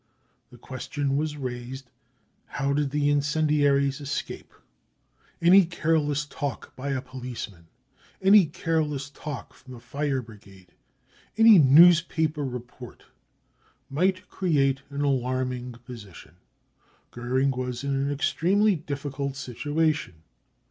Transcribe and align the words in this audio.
The 0.49 0.57
question 0.57 1.15
was 1.15 1.37
raised?'; 1.37 1.91
How 2.47 2.73
did 2.73 2.89
the 2.89 3.11
incendiaries 3.11 4.01
escape? 4.01 4.51
Any 5.39 5.63
careless 5.63 6.25
talk 6.25 6.75
by 6.75 6.87
a 6.89 6.93
THE 6.95 7.01
REAL 7.01 7.05
INCENDIARIES 7.05 7.67
1 8.19 8.31
37 8.31 8.31
'policeman, 8.31 8.31
any 8.39 8.45
careless 8.47 9.09
talk 9.11 9.53
from 9.53 9.75
the 9.75 9.79
fire 9.79 10.23
brigade, 10.23 10.73
any 11.37 11.59
newspaper 11.59 12.43
report 12.43 13.03
might 13.91 14.27
create 14.27 14.81
an 14.89 15.01
alarming 15.01 15.73
position. 15.85 16.37
Goering 17.11 17.51
was 17.51 17.83
in 17.83 17.93
an 17.93 18.11
extremely 18.11 18.73
difficult 18.75 19.35
situation. 19.35 20.23